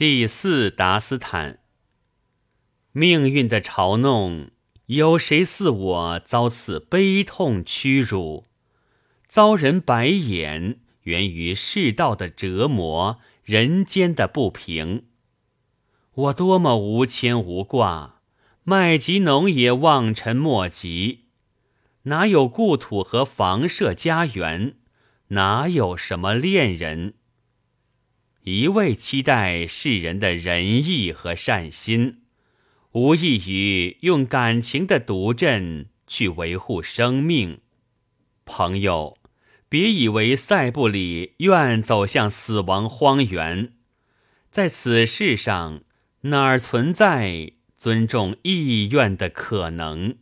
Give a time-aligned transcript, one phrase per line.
[0.00, 1.58] 第四达斯坦，
[2.92, 4.50] 命运的嘲弄，
[4.86, 8.46] 有谁似我遭此悲痛屈辱？
[9.28, 15.04] 遭人白眼，源于世道的折磨，人间的不平。
[16.14, 18.22] 我多么无牵无挂，
[18.64, 21.26] 麦吉农也望尘莫及。
[22.04, 24.76] 哪有故土和房舍家园？
[25.28, 27.16] 哪有什么恋人？
[28.44, 32.22] 一味期待世人的仁义和善心，
[32.92, 37.60] 无异于用感情的毒阵去维护生命。
[38.46, 39.18] 朋友，
[39.68, 43.74] 别以为塞布里愿走向死亡荒原，
[44.50, 45.82] 在此世上
[46.22, 50.16] 哪儿存在尊重意愿的可能？